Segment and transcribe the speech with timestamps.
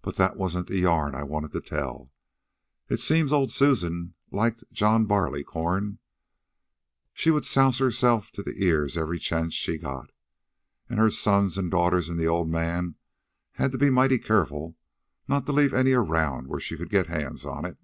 [0.00, 2.10] "But that wasn't the yarn I wanted to tell.
[2.88, 5.98] It seems old Susan liked John Barleycorn.
[7.12, 10.12] She'd souse herself to the ears every chance she got.
[10.88, 12.94] An' her sons an' daughters an' the old man
[13.56, 14.78] had to be mighty careful
[15.28, 17.76] not to leave any around where she could get hands on it."